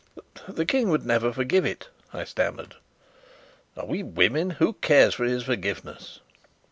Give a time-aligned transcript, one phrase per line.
[0.49, 2.77] "The King would never forgive it," I stammered.
[3.77, 4.49] "Are we women?
[4.57, 6.21] Who cares for his forgiveness?"